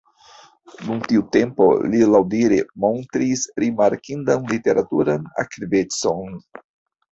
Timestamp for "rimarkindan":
3.65-4.51